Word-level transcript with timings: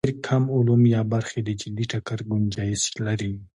ډېر 0.05 0.15
کم 0.27 0.43
علوم 0.55 0.81
یا 0.95 1.01
برخې 1.13 1.39
د 1.43 1.49
جدي 1.61 1.85
ټکر 1.91 2.19
ګنجایش 2.29 2.83
لري. 3.05 3.33